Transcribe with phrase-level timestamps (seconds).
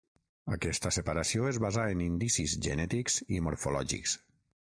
[0.53, 4.19] Aquesta separació es basà en indicis genètics i morfològics.